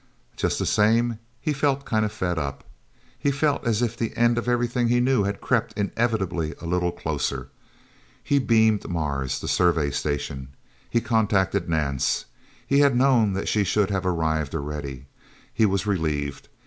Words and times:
Just 0.35 0.57
the 0.57 0.65
same, 0.65 1.19
he 1.39 1.53
felt 1.53 1.85
kind 1.85 2.03
of 2.03 2.11
fed 2.11 2.39
up. 2.39 2.63
He 3.19 3.29
felt 3.29 3.67
as 3.67 3.83
if 3.83 3.95
the 3.95 4.17
end 4.17 4.39
of 4.39 4.47
everything 4.47 4.87
he 4.87 4.99
knew 4.99 5.25
had 5.25 5.41
crept 5.41 5.77
inevitably 5.77 6.55
a 6.59 6.65
little 6.65 6.91
closer. 6.91 7.49
He 8.23 8.39
beamed 8.39 8.89
Mars 8.89 9.39
the 9.41 9.47
Survey 9.47 9.91
Station. 9.91 10.47
He 10.89 11.01
contacted 11.01 11.69
Nance. 11.69 12.25
He 12.65 12.79
had 12.79 12.95
known 12.97 13.33
that 13.33 13.47
she 13.47 13.63
should 13.63 13.91
have 13.91 14.07
arrived 14.07 14.55
already. 14.55 15.05
He 15.53 15.67
was 15.67 15.85
relieved. 15.85 16.49